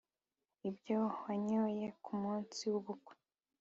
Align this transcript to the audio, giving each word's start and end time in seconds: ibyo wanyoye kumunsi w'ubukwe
ibyo 0.69 0.99
wanyoye 1.23 1.85
kumunsi 2.03 2.61
w'ubukwe 2.71 3.13